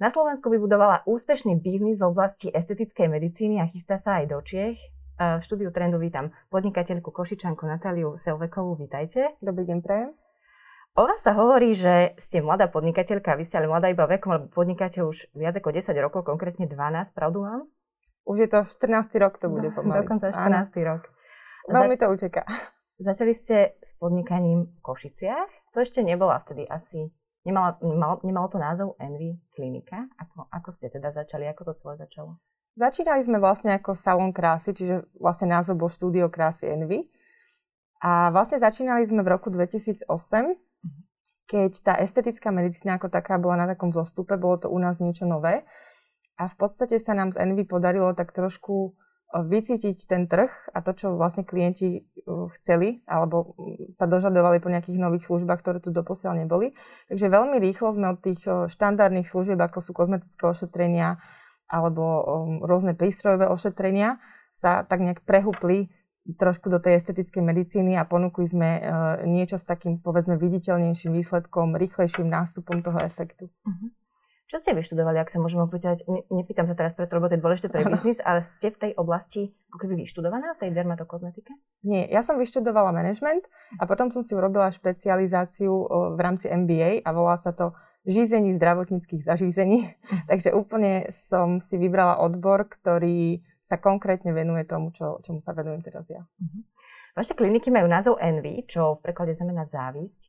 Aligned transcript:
Na 0.00 0.08
Slovensku 0.10 0.50
vybudovala 0.50 1.06
úspešný 1.06 1.62
biznis 1.62 2.02
v 2.02 2.10
oblasti 2.10 2.50
estetickej 2.50 3.06
medicíny 3.06 3.62
a 3.62 3.70
chystá 3.70 4.02
sa 4.02 4.18
aj 4.18 4.34
do 4.34 4.42
Čiech. 4.42 4.82
V 5.14 5.42
štúdiu 5.46 5.70
Trendu 5.70 6.02
vítam 6.02 6.34
podnikateľku 6.50 7.14
Košičanku 7.14 7.70
Natáliu 7.70 8.18
Selvekovú. 8.18 8.74
Vítajte. 8.82 9.38
Dobrý 9.38 9.62
deň, 9.70 9.78
prajem. 9.78 10.10
O 10.98 11.06
vás 11.06 11.22
sa 11.22 11.38
hovorí, 11.38 11.70
že 11.78 12.18
ste 12.18 12.42
mladá 12.42 12.66
podnikateľka, 12.66 13.38
vy 13.38 13.46
ste 13.46 13.62
ale 13.62 13.70
mladá 13.70 13.94
iba 13.94 14.10
vekom, 14.10 14.42
lebo 14.42 14.50
podnikáte 14.50 15.06
už 15.06 15.30
viac 15.38 15.54
ako 15.54 15.70
10 15.70 15.94
rokov, 16.02 16.26
konkrétne 16.26 16.66
12, 16.66 17.14
pravdu 17.14 17.46
mám? 17.46 17.70
Už 18.26 18.42
je 18.42 18.48
to 18.50 18.66
14. 18.66 19.06
rok, 19.22 19.38
to 19.38 19.46
bude 19.46 19.70
pomaly. 19.70 20.02
Dokonca 20.02 20.34
14. 20.34 20.42
Áno. 20.42 20.82
rok. 20.82 21.02
Veľmi 21.70 21.94
to 21.94 22.10
uteká. 22.10 22.42
Začali 23.00 23.32
ste 23.32 23.80
s 23.80 23.96
podnikaním 23.96 24.68
v 24.68 24.78
Košiciach? 24.84 25.72
To 25.72 25.80
ešte 25.80 26.04
nebola 26.04 26.36
vtedy 26.36 26.68
asi 26.68 27.08
Nemalo, 27.40 27.80
nemalo, 27.80 28.20
nemalo 28.20 28.48
to 28.52 28.60
názov 28.60 28.88
Envy 29.00 29.40
klinika? 29.56 30.04
Ako, 30.20 30.44
ako 30.52 30.68
ste 30.76 30.92
teda 30.92 31.08
začali? 31.08 31.48
Ako 31.48 31.64
to 31.64 31.72
celé 31.72 31.96
začalo? 31.96 32.36
Začínali 32.76 33.24
sme 33.24 33.40
vlastne 33.40 33.80
ako 33.80 33.96
salon 33.96 34.36
krásy, 34.36 34.76
čiže 34.76 35.08
vlastne 35.16 35.48
názov 35.48 35.80
bol 35.80 35.88
štúdio 35.88 36.28
krásy 36.28 36.68
Envy. 36.68 37.08
A 38.04 38.28
vlastne 38.28 38.60
začínali 38.60 39.08
sme 39.08 39.24
v 39.24 39.32
roku 39.32 39.48
2008, 39.48 40.04
keď 41.48 41.70
tá 41.80 41.96
estetická 41.96 42.52
medicína 42.52 43.00
ako 43.00 43.08
taká 43.08 43.40
bola 43.40 43.64
na 43.64 43.66
takom 43.72 43.88
zostupe, 43.88 44.36
bolo 44.36 44.60
to 44.60 44.68
u 44.68 44.76
nás 44.76 45.00
niečo 45.00 45.24
nové. 45.24 45.64
A 46.36 46.48
v 46.48 46.56
podstate 46.60 47.00
sa 47.00 47.16
nám 47.16 47.32
z 47.32 47.40
Envy 47.40 47.64
podarilo 47.64 48.12
tak 48.12 48.36
trošku 48.36 48.92
vycítiť 49.30 50.10
ten 50.10 50.26
trh 50.26 50.50
a 50.74 50.82
to, 50.82 50.90
čo 50.90 51.14
vlastne 51.14 51.46
klienti 51.46 52.02
uh, 52.02 52.50
chceli 52.58 53.06
alebo 53.06 53.54
mm, 53.54 53.94
sa 53.94 54.10
dožadovali 54.10 54.58
po 54.58 54.66
nejakých 54.66 54.98
nových 54.98 55.30
službách, 55.30 55.62
ktoré 55.62 55.78
tu 55.78 55.94
doposiaľ 55.94 56.42
neboli. 56.42 56.74
Takže 57.06 57.30
veľmi 57.30 57.62
rýchlo 57.62 57.94
sme 57.94 58.06
od 58.10 58.18
tých 58.18 58.42
uh, 58.50 58.66
štandardných 58.66 59.30
služieb, 59.30 59.58
ako 59.62 59.78
sú 59.78 59.94
kozmetické 59.94 60.42
ošetrenia 60.50 61.22
alebo 61.70 62.02
um, 62.02 62.22
rôzne 62.66 62.98
prístrojové 62.98 63.46
ošetrenia, 63.46 64.18
sa 64.50 64.82
tak 64.82 64.98
nejak 64.98 65.22
prehupli 65.22 65.94
trošku 66.26 66.66
do 66.66 66.82
tej 66.82 66.98
estetickej 66.98 67.42
medicíny 67.42 67.94
a 67.94 68.02
ponúkli 68.02 68.50
sme 68.50 68.68
uh, 68.76 68.82
niečo 69.24 69.56
s 69.56 69.64
takým, 69.64 70.02
povedzme, 70.02 70.34
viditeľnejším 70.36 71.14
výsledkom, 71.14 71.78
rýchlejším 71.78 72.26
nástupom 72.26 72.82
toho 72.82 72.98
efektu. 73.06 73.46
Uh-huh. 73.46 73.94
Čo 74.50 74.58
ste 74.58 74.74
vyštudovali, 74.74 75.22
ak 75.22 75.30
sa 75.30 75.38
môžem 75.38 75.62
opýtať? 75.62 76.02
Ne, 76.10 76.26
nepýtam 76.26 76.66
sa 76.66 76.74
teraz 76.74 76.98
preto, 76.98 77.14
lebo 77.14 77.30
to 77.30 77.38
je 77.38 77.42
dôležité 77.46 77.70
pre 77.70 77.86
biznis, 77.94 78.18
ale 78.18 78.42
ste 78.42 78.74
v 78.74 78.78
tej 78.82 78.92
oblasti 78.98 79.54
ako 79.70 79.86
keby 79.86 80.02
vyštudovaná, 80.02 80.58
v 80.58 80.66
tej 80.66 80.70
dermatokozmetike? 80.74 81.54
Nie, 81.86 82.10
ja 82.10 82.26
som 82.26 82.34
vyštudovala 82.34 82.90
management 82.90 83.46
a 83.78 83.86
potom 83.86 84.10
som 84.10 84.26
si 84.26 84.34
urobila 84.34 84.74
špecializáciu 84.74 85.70
v 86.18 86.18
rámci 86.18 86.50
MBA 86.50 87.06
a 87.06 87.10
volá 87.14 87.38
sa 87.38 87.54
to 87.54 87.78
žízení 88.02 88.58
zdravotníckých 88.58 89.22
zažízení. 89.22 89.94
Mhm. 89.94 90.26
Takže 90.34 90.50
úplne 90.50 91.06
som 91.14 91.62
si 91.62 91.78
vybrala 91.78 92.18
odbor, 92.18 92.66
ktorý 92.66 93.46
sa 93.70 93.78
konkrétne 93.78 94.34
venuje 94.34 94.66
tomu, 94.66 94.90
čo, 94.90 95.22
čomu 95.22 95.38
sa 95.38 95.54
venujem 95.54 95.78
teraz 95.86 96.02
ja. 96.10 96.26
Uh-huh. 96.26 96.62
Vaše 97.14 97.38
kliniky 97.38 97.70
majú 97.70 97.86
názov 97.86 98.18
Envy, 98.18 98.66
čo 98.66 98.98
v 98.98 99.02
preklade 99.06 99.30
znamená 99.30 99.62
závisť. 99.62 100.26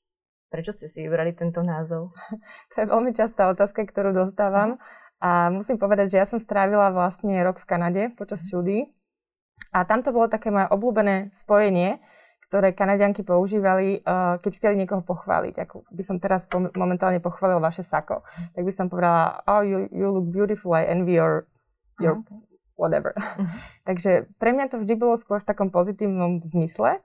Prečo 0.52 0.76
ste 0.76 0.92
si 0.92 1.00
vybrali 1.08 1.32
tento 1.32 1.64
názov? 1.64 2.12
to 2.76 2.84
je 2.84 2.86
veľmi 2.92 3.16
častá 3.16 3.48
otázka, 3.48 3.88
ktorú 3.88 4.12
dostávam. 4.12 4.76
A 5.24 5.48
musím 5.48 5.80
povedať, 5.80 6.18
že 6.18 6.20
ja 6.20 6.28
som 6.28 6.44
strávila 6.44 6.92
vlastne 6.92 7.40
rok 7.40 7.64
v 7.64 7.70
Kanade 7.72 8.04
počas 8.20 8.44
štúdií. 8.52 8.92
A 9.72 9.88
tam 9.88 10.04
to 10.04 10.12
bolo 10.12 10.28
také 10.28 10.52
moje 10.52 10.68
obľúbené 10.68 11.32
spojenie, 11.38 12.04
ktoré 12.52 12.76
Kanadianky 12.76 13.24
používali, 13.24 14.04
uh, 14.04 14.42
keď 14.44 14.52
chceli 14.60 14.76
niekoho 14.84 15.00
pochváliť. 15.08 15.56
Ako 15.64 15.88
by 15.88 16.04
som 16.04 16.20
teraz 16.20 16.44
momentálne 16.76 17.24
pochválil 17.24 17.64
vaše 17.64 17.86
sako, 17.86 18.28
tak 18.52 18.64
by 18.68 18.74
som 18.76 18.92
povedala, 18.92 19.40
oh, 19.48 19.64
you, 19.64 19.88
you 19.96 20.12
look 20.12 20.28
beautiful, 20.28 20.76
I 20.76 20.84
envy 20.84 21.16
your, 21.16 21.48
your 22.04 22.20
whatever. 22.76 23.16
Uh-huh. 23.16 23.48
Takže 23.88 24.28
pre 24.36 24.52
mňa 24.52 24.74
to 24.74 24.84
vždy 24.84 25.00
bolo 25.00 25.16
skôr 25.16 25.40
v 25.40 25.48
takom 25.48 25.72
pozitívnom 25.72 26.44
zmysle. 26.44 27.00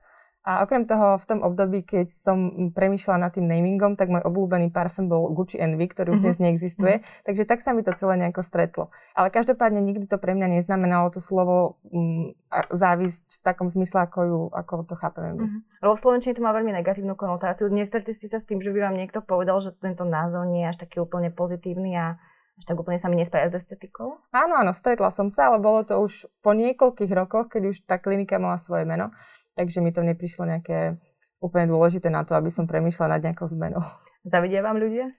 A 0.47 0.62
okrem 0.62 0.87
toho, 0.87 1.19
v 1.19 1.27
tom 1.27 1.43
období, 1.43 1.83
keď 1.83 2.07
som 2.23 2.71
premýšľala 2.71 3.19
nad 3.27 3.34
tým 3.34 3.51
namingom, 3.51 3.99
tak 3.99 4.07
môj 4.07 4.23
obľúbený 4.31 4.71
parfém 4.71 5.11
bol 5.11 5.27
Gucci 5.34 5.59
Envy, 5.59 5.91
ktorý 5.91 6.15
už 6.15 6.23
uh-huh. 6.23 6.27
dnes 6.31 6.39
neexistuje. 6.39 7.03
Uh-huh. 7.03 7.23
Takže 7.27 7.43
tak 7.51 7.67
sa 7.67 7.75
mi 7.75 7.83
to 7.83 7.91
celé 7.99 8.15
nejako 8.15 8.47
stretlo. 8.47 8.95
Ale 9.19 9.34
každopádne 9.34 9.83
nikdy 9.83 10.07
to 10.07 10.23
pre 10.23 10.39
mňa 10.39 10.62
neznamenalo 10.62 11.11
to 11.11 11.19
slovo 11.19 11.83
um, 11.91 12.31
závisť 12.71 13.27
v 13.27 13.43
takom 13.43 13.67
zmysle, 13.67 14.07
ako, 14.07 14.21
ju, 14.23 14.41
ako 14.55 14.87
to 14.87 14.95
chápeme 14.95 15.34
Uh-huh. 15.37 15.59
Lebo 15.83 15.99
v 15.99 16.03
Slovenčine 16.07 16.39
to 16.39 16.47
má 16.47 16.55
veľmi 16.55 16.71
negatívnu 16.71 17.19
konotáciu. 17.19 17.67
Nestretli 17.67 18.15
ste 18.15 18.31
sa 18.31 18.39
s 18.39 18.47
tým, 18.47 18.63
že 18.63 18.71
by 18.71 18.87
vám 18.87 18.95
niekto 18.95 19.19
povedal, 19.27 19.59
že 19.59 19.75
tento 19.75 20.07
názov 20.07 20.47
nie 20.47 20.63
je 20.63 20.71
až 20.71 20.78
taký 20.87 21.03
úplne 21.03 21.34
pozitívny 21.34 21.99
a 21.99 22.15
až 22.55 22.65
tak 22.65 22.78
úplne 22.78 22.97
sa 23.03 23.11
mi 23.11 23.19
nespája 23.19 23.51
s 23.51 23.67
estetikou? 23.67 24.23
Áno, 24.31 24.55
áno, 24.55 24.71
stretla 24.71 25.11
som 25.11 25.28
sa, 25.34 25.51
ale 25.51 25.59
bolo 25.59 25.83
to 25.83 25.99
už 25.99 26.31
po 26.41 26.55
niekoľkých 26.55 27.11
rokoch, 27.11 27.51
keď 27.51 27.75
už 27.75 27.77
tá 27.84 27.99
klinika 27.99 28.39
mala 28.39 28.63
svoje 28.63 28.87
meno 28.87 29.11
takže 29.56 29.81
mi 29.81 29.91
to 29.91 30.05
neprišlo 30.05 30.44
nejaké 30.47 31.00
úplne 31.41 31.69
dôležité 31.69 32.12
na 32.12 32.22
to, 32.22 32.37
aby 32.37 32.53
som 32.53 32.69
premyšľala 32.69 33.19
nad 33.19 33.33
nejakou 33.33 33.49
zmenou. 33.49 33.83
Zavidia 34.25 34.61
vám 34.61 34.77
ľudia? 34.77 35.12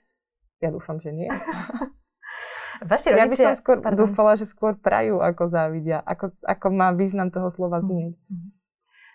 Ja 0.62 0.74
dúfam, 0.74 0.98
že 1.02 1.14
nie. 1.14 1.30
Vaši 2.92 3.10
rodičia... 3.14 3.26
Ja 3.26 3.30
by 3.30 3.36
som 3.36 3.56
skôr 3.58 3.78
Pardon. 3.82 4.06
dúfala, 4.06 4.38
že 4.38 4.46
skôr 4.46 4.78
prajú, 4.78 5.18
ako 5.22 5.50
závidia, 5.50 6.02
ako, 6.06 6.34
ako 6.46 6.68
má 6.70 6.94
význam 6.94 7.34
toho 7.34 7.50
slova 7.50 7.82
znieť. 7.82 8.14
Mm-hmm. 8.14 8.50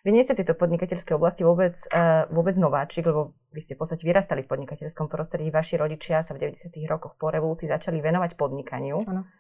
Vy 0.03 0.11
nie 0.11 0.27
ste 0.27 0.35
v 0.35 0.43
tejto 0.43 0.59
podnikateľskej 0.59 1.15
oblasti 1.15 1.47
vôbec, 1.47 1.79
uh, 1.95 2.27
vôbec 2.35 2.59
nováčik, 2.59 3.07
lebo 3.07 3.39
vy 3.55 3.61
ste 3.63 3.79
v 3.79 3.87
podstate 3.87 4.03
vyrastali 4.03 4.43
v 4.43 4.51
podnikateľskom 4.51 5.07
prostredí. 5.07 5.55
Vaši 5.55 5.79
rodičia 5.79 6.27
sa 6.27 6.35
v 6.35 6.51
90. 6.51 6.75
rokoch 6.91 7.15
po 7.15 7.31
revolúcii 7.31 7.71
začali 7.71 8.03
venovať 8.03 8.35
podnikaniu. 8.35 8.99
Ano. 9.07 9.31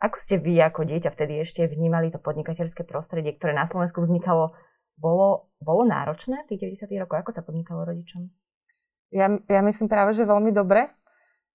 Ako 0.00 0.16
ste 0.16 0.40
vy 0.40 0.56
ako 0.64 0.88
dieťa 0.88 1.12
vtedy 1.12 1.44
ešte 1.44 1.68
vnímali 1.68 2.08
to 2.08 2.16
podnikateľské 2.16 2.88
prostredie, 2.88 3.36
ktoré 3.36 3.52
na 3.52 3.68
Slovensku 3.68 4.00
vznikalo 4.00 4.56
bolo, 4.98 5.48
bolo 5.62 5.86
náročné 5.86 6.44
v 6.44 6.54
tých 6.54 6.74
90. 6.86 7.02
rokoch? 7.06 7.22
Ako 7.22 7.30
sa 7.32 7.46
podnikalo 7.46 7.86
rodičom? 7.86 8.28
Ja, 9.14 9.32
ja 9.48 9.60
myslím 9.64 9.88
práve, 9.88 10.12
že 10.12 10.28
veľmi 10.28 10.52
dobre. 10.52 10.90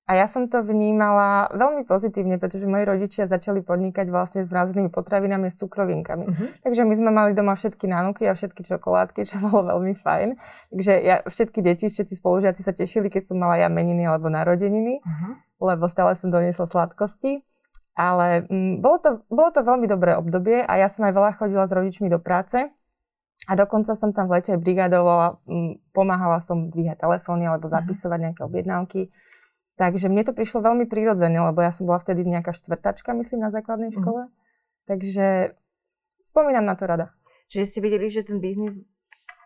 A 0.03 0.19
ja 0.19 0.27
som 0.27 0.51
to 0.51 0.59
vnímala 0.59 1.47
veľmi 1.55 1.87
pozitívne, 1.87 2.35
pretože 2.35 2.67
moji 2.67 2.83
rodičia 2.83 3.23
začali 3.23 3.63
podnikať 3.63 4.11
vlastne 4.11 4.43
s 4.43 4.51
mrazenými 4.51 4.91
potravinami 4.91 5.47
s 5.47 5.55
cukrovinkami. 5.55 6.25
Uh-huh. 6.27 6.47
Takže 6.59 6.83
my 6.83 6.93
sme 6.99 7.11
mali 7.15 7.31
doma 7.31 7.55
všetky 7.55 7.87
nánuky 7.87 8.27
a 8.27 8.35
všetky 8.35 8.67
čokoládky, 8.67 9.23
čo 9.23 9.39
bolo 9.39 9.63
veľmi 9.63 9.95
fajn. 9.95 10.35
Takže 10.75 10.93
ja, 10.99 11.23
všetky 11.23 11.63
deti, 11.63 11.87
všetci 11.87 12.19
spolužiaci 12.19 12.67
sa 12.67 12.75
tešili, 12.75 13.07
keď 13.07 13.31
som 13.31 13.39
mala 13.39 13.55
ja 13.63 13.71
meniny 13.71 14.03
alebo 14.03 14.27
narodeniny, 14.27 14.99
uh-huh. 14.99 15.39
lebo 15.71 15.87
stále 15.87 16.19
som 16.19 16.27
doniesla 16.27 16.67
sladkosti. 16.67 17.39
Ale 17.95 18.43
mm, 18.43 18.83
bolo, 18.83 18.97
to, 18.99 19.09
bolo 19.31 19.55
to 19.55 19.63
veľmi 19.63 19.87
dobré 19.87 20.17
obdobie 20.19 20.67
a 20.67 20.73
ja 20.83 20.91
som 20.91 21.07
aj 21.07 21.13
veľa 21.15 21.31
chodila 21.39 21.63
s 21.63 21.71
rodičmi 21.71 22.11
do 22.11 22.19
práce. 22.19 22.73
A 23.43 23.59
dokonca 23.59 23.91
som 23.99 24.15
tam 24.15 24.31
v 24.31 24.39
lete 24.39 24.55
brigadovala, 24.55 25.43
pomáhala 25.91 26.39
som 26.39 26.71
dvíhať 26.71 27.03
telefóny 27.03 27.47
alebo 27.47 27.67
mhm. 27.67 27.73
zapisovať 27.75 28.19
nejaké 28.19 28.41
objednávky. 28.43 29.01
Takže 29.73 30.05
mne 30.05 30.21
to 30.21 30.37
prišlo 30.37 30.61
veľmi 30.61 30.85
prirodzené, 30.85 31.41
lebo 31.41 31.59
ja 31.65 31.73
som 31.73 31.89
bola 31.89 31.97
vtedy 31.97 32.21
nejaká 32.23 32.53
štvrtačka, 32.53 33.09
myslím, 33.17 33.41
na 33.41 33.49
základnej 33.49 33.89
mhm. 33.89 33.97
škole. 33.97 34.21
Mm. 34.29 34.31
Takže 34.83 35.25
spomínam 36.21 36.67
na 36.67 36.77
to 36.77 36.85
rada. 36.85 37.09
Čiže 37.49 37.65
ste 37.65 37.79
videli, 37.81 38.05
že 38.05 38.21
ten 38.21 38.37
biznis 38.37 38.77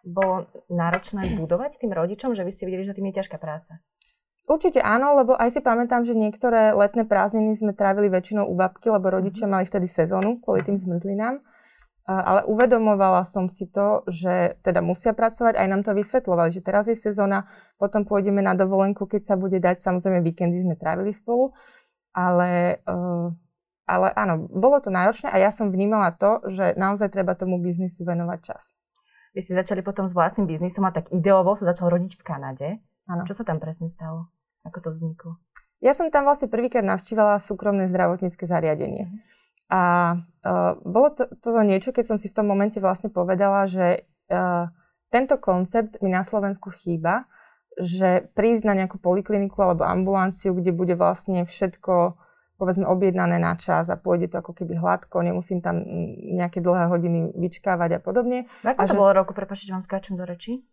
bolo 0.04 0.52
náročné 0.68 1.32
budovať 1.40 1.80
tým 1.80 1.96
rodičom, 1.96 2.36
že 2.36 2.44
vy 2.44 2.52
ste 2.52 2.68
videli, 2.68 2.84
že 2.84 2.94
tým 2.94 3.08
je 3.10 3.24
ťažká 3.24 3.40
práca? 3.40 3.80
Určite 4.48 4.80
áno, 4.80 5.16
lebo 5.20 5.36
aj 5.36 5.60
si 5.60 5.62
pamätám, 5.64 6.08
že 6.08 6.16
niektoré 6.16 6.72
letné 6.72 7.04
prázdniny 7.04 7.56
sme 7.56 7.76
trávili 7.76 8.08
väčšinou 8.08 8.48
u 8.48 8.56
babky, 8.56 8.88
lebo 8.92 9.12
rodičia 9.12 9.48
mm. 9.48 9.52
mali 9.52 9.64
vtedy 9.64 9.88
sezónu 9.88 10.44
kvôli 10.44 10.64
tým 10.68 10.76
zmrzlinám 10.76 11.40
ale 12.08 12.48
uvedomovala 12.48 13.28
som 13.28 13.52
si 13.52 13.68
to, 13.68 14.08
že 14.08 14.56
teda 14.64 14.80
musia 14.80 15.12
pracovať, 15.12 15.60
aj 15.60 15.68
nám 15.68 15.82
to 15.84 15.92
vysvetľovali, 15.92 16.56
že 16.56 16.64
teraz 16.64 16.88
je 16.88 16.96
sezóna, 16.96 17.52
potom 17.76 18.08
pôjdeme 18.08 18.40
na 18.40 18.56
dovolenku, 18.56 19.04
keď 19.12 19.28
sa 19.28 19.36
bude 19.36 19.60
dať, 19.60 19.84
samozrejme 19.84 20.24
víkendy 20.24 20.64
sme 20.64 20.80
trávili 20.80 21.12
spolu, 21.12 21.52
ale, 22.16 22.80
uh, 22.88 23.28
ale 23.84 24.08
áno, 24.16 24.48
bolo 24.48 24.80
to 24.80 24.88
náročné 24.88 25.28
a 25.28 25.38
ja 25.38 25.52
som 25.52 25.68
vnímala 25.68 26.16
to, 26.16 26.48
že 26.48 26.80
naozaj 26.80 27.12
treba 27.12 27.36
tomu 27.36 27.60
biznisu 27.60 28.08
venovať 28.08 28.40
čas. 28.40 28.64
Vy 29.36 29.44
ste 29.44 29.60
začali 29.60 29.84
potom 29.84 30.08
s 30.08 30.16
vlastným 30.16 30.48
biznisom 30.48 30.88
a 30.88 30.96
tak 30.96 31.12
ideovo 31.12 31.54
sa 31.60 31.70
začal 31.70 31.92
rodiť 31.92 32.18
v 32.18 32.24
Kanade. 32.24 32.68
Áno. 33.06 33.28
Čo 33.28 33.38
sa 33.38 33.44
tam 33.44 33.60
presne 33.60 33.92
stalo? 33.92 34.32
Ako 34.64 34.80
to 34.80 34.90
vzniklo? 34.96 35.38
Ja 35.84 35.94
som 35.94 36.10
tam 36.10 36.26
vlastne 36.26 36.50
prvýkrát 36.50 36.82
navštívala 36.82 37.38
súkromné 37.44 37.86
zdravotnícke 37.92 38.50
zariadenie. 38.50 39.12
Mm. 39.12 39.37
A 39.68 39.82
uh, 40.20 40.80
bolo 40.84 41.12
to, 41.12 41.28
to 41.44 41.52
niečo, 41.64 41.92
keď 41.92 42.16
som 42.16 42.18
si 42.18 42.32
v 42.32 42.38
tom 42.40 42.48
momente 42.48 42.80
vlastne 42.80 43.12
povedala, 43.12 43.68
že 43.68 44.08
uh, 44.32 44.72
tento 45.12 45.36
koncept 45.40 46.00
mi 46.00 46.12
na 46.12 46.24
Slovensku 46.24 46.72
chýba, 46.72 47.28
že 47.78 48.32
prísť 48.34 48.64
na 48.66 48.74
nejakú 48.74 48.98
polikliniku 48.98 49.60
alebo 49.60 49.86
ambulanciu, 49.86 50.56
kde 50.56 50.72
bude 50.74 50.96
vlastne 50.98 51.46
všetko 51.46 52.18
povedzme 52.58 52.90
objednané 52.90 53.38
na 53.38 53.54
čas 53.54 53.86
a 53.86 54.02
pôjde 54.02 54.34
to 54.34 54.42
ako 54.42 54.58
keby 54.58 54.82
hladko, 54.82 55.22
nemusím 55.22 55.62
tam 55.62 55.78
nejaké 56.34 56.58
dlhé 56.58 56.90
hodiny 56.90 57.38
vyčkávať 57.38 57.98
a 57.98 58.00
podobne. 58.02 58.50
Ako 58.66 58.82
a 58.82 58.84
to 58.90 58.96
že... 58.96 58.98
bolo 58.98 59.12
roku, 59.14 59.38
prepáčte, 59.38 59.70
vám 59.70 59.86
skáčem 59.86 60.18
do 60.18 60.26
reči? 60.26 60.66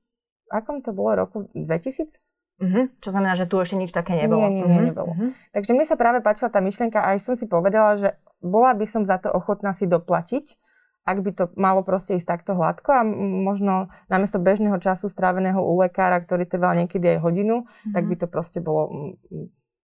akom 0.54 0.82
to 0.84 0.92
bolo 0.92 1.26
roku 1.26 1.50
2000? 1.50 2.20
Uh-huh. 2.54 2.86
Čo 3.02 3.10
znamená, 3.10 3.34
že 3.34 3.50
tu 3.50 3.58
ešte 3.58 3.74
nič 3.74 3.90
také 3.90 4.14
nebolo. 4.14 4.46
Nie, 4.46 4.62
nie, 4.62 4.64
nie, 4.64 4.70
uh-huh. 4.70 4.88
nebolo. 4.94 5.10
Uh-huh. 5.10 5.30
Takže 5.50 5.74
mne 5.74 5.86
sa 5.90 5.98
práve 5.98 6.22
páčila 6.22 6.54
tá 6.54 6.62
myšlienka 6.62 7.02
a 7.02 7.18
aj 7.18 7.26
som 7.26 7.34
si 7.34 7.50
povedala, 7.50 7.98
že 7.98 8.08
bola 8.44 8.76
by 8.76 8.84
som 8.84 9.02
za 9.08 9.16
to 9.16 9.32
ochotná 9.32 9.72
si 9.72 9.88
doplatiť, 9.88 10.60
ak 11.04 11.18
by 11.20 11.30
to 11.36 11.44
malo 11.56 11.84
proste 11.84 12.16
ísť 12.16 12.28
takto 12.28 12.52
hladko 12.56 12.90
a 12.92 13.02
možno 13.44 13.92
namiesto 14.08 14.40
bežného 14.40 14.80
času 14.80 15.12
stráveného 15.12 15.60
u 15.60 15.80
lekára, 15.80 16.20
ktorý 16.20 16.48
trval 16.48 16.76
niekedy 16.80 17.16
aj 17.16 17.18
hodinu, 17.20 17.64
uh-huh. 17.64 17.92
tak 17.92 18.08
by 18.08 18.14
to 18.16 18.26
proste 18.28 18.64
bolo 18.64 19.16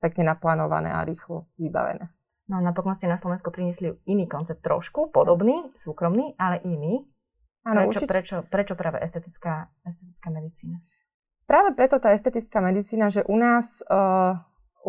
pekne 0.00 0.32
naplánované 0.32 0.88
a 0.88 1.04
rýchlo 1.04 1.44
vybavené. 1.60 2.08
No 2.48 2.58
napokon 2.58 2.96
ste 2.96 3.06
na 3.06 3.20
Slovensku 3.20 3.52
priniesli 3.52 3.94
iný 4.08 4.26
koncept 4.26 4.64
trošku, 4.64 5.12
podobný, 5.12 5.70
súkromný, 5.76 6.34
ale 6.40 6.58
iný. 6.66 7.04
Áno, 7.62 7.86
prečo, 7.86 8.08
prečo, 8.08 8.36
prečo 8.48 8.74
práve 8.74 8.98
estetická, 9.04 9.68
estetická 9.84 10.28
medicína? 10.32 10.80
Práve 11.44 11.76
preto 11.76 12.00
tá 12.00 12.16
estetická 12.16 12.58
medicína, 12.64 13.12
že 13.12 13.22
u 13.28 13.36
nás, 13.36 13.84
uh, 13.86 14.40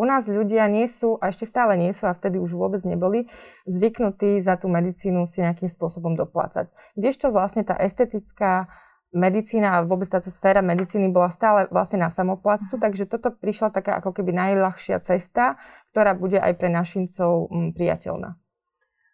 u 0.02 0.04
nás 0.04 0.26
ľudia 0.26 0.66
nie 0.66 0.90
sú, 0.90 1.14
a 1.22 1.30
ešte 1.30 1.46
stále 1.46 1.78
nie 1.78 1.94
sú, 1.94 2.10
a 2.10 2.18
vtedy 2.18 2.42
už 2.42 2.58
vôbec 2.58 2.82
neboli, 2.82 3.30
zvyknutí 3.70 4.42
za 4.42 4.58
tú 4.58 4.66
medicínu 4.66 5.30
si 5.30 5.46
nejakým 5.46 5.70
spôsobom 5.70 6.18
doplácať. 6.18 6.74
Kdežto 6.98 7.30
vlastne 7.30 7.62
tá 7.62 7.78
estetická 7.78 8.66
medicína 9.14 9.78
a 9.78 9.84
vôbec 9.86 10.10
táto 10.10 10.32
sféra 10.32 10.58
medicíny 10.64 11.12
bola 11.12 11.30
stále 11.30 11.70
vlastne 11.70 12.02
na 12.02 12.10
samoplacu, 12.10 12.66
uh-huh. 12.66 12.82
takže 12.82 13.06
toto 13.06 13.30
prišla 13.30 13.70
taká 13.70 14.02
ako 14.02 14.10
keby 14.10 14.34
najľahšia 14.34 14.98
cesta, 15.04 15.60
ktorá 15.94 16.18
bude 16.18 16.40
aj 16.40 16.58
pre 16.58 16.72
našincov 16.72 17.52
m, 17.52 17.70
mm, 17.70 17.70
priateľná. 17.78 18.34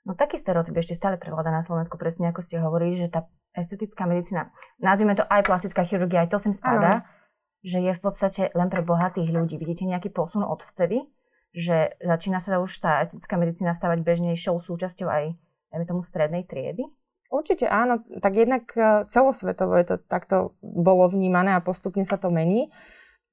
No 0.06 0.17
taký 0.17 0.40
stereotyp 0.40 0.73
ešte 0.73 0.96
stále 0.96 1.20
prevláda 1.20 1.52
na 1.52 1.61
Slovensku, 1.61 2.00
presne 2.00 2.32
ako 2.32 2.40
ste 2.40 2.62
hovorili, 2.62 2.96
že 2.96 3.12
tá 3.12 3.29
estetická 3.52 4.08
medicína, 4.08 4.55
nazvime 4.81 5.12
to 5.12 5.26
aj 5.26 5.44
plastická 5.44 5.85
chirurgia, 5.85 6.25
aj 6.25 6.32
to 6.32 6.38
sem 6.40 6.55
spadá, 6.55 7.05
ano. 7.05 7.17
Že 7.62 7.82
je 7.82 7.93
v 7.93 8.00
podstate 8.00 8.43
len 8.55 8.69
pre 8.70 8.82
bohatých 8.87 9.34
ľudí. 9.34 9.58
Vidíte 9.58 9.87
nejaký 9.87 10.14
posun 10.14 10.46
od 10.46 10.62
vtedy, 10.62 11.06
že 11.50 11.99
začína 11.99 12.38
sa 12.38 12.62
už 12.62 12.70
tá 12.78 13.02
estetická 13.02 13.34
medicína 13.34 13.75
stavať 13.75 14.05
bežnejšou 14.05 14.62
súčasťou 14.62 15.08
aj, 15.08 15.25
dajme 15.75 15.84
tomu, 15.88 16.00
strednej 16.06 16.46
triedy? 16.46 16.87
Určite 17.28 17.69
áno, 17.69 18.00
tak 18.25 18.40
jednak 18.40 18.72
e, 18.72 19.05
celosvetovo 19.12 19.76
je 19.76 19.84
to 19.84 19.96
takto 20.00 20.56
bolo 20.64 21.12
vnímané 21.12 21.52
a 21.52 21.64
postupne 21.64 22.08
sa 22.08 22.16
to 22.16 22.32
mení, 22.32 22.72